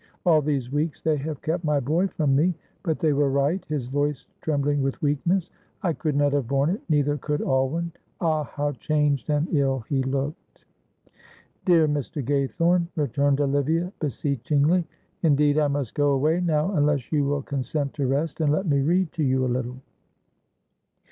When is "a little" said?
19.45-19.77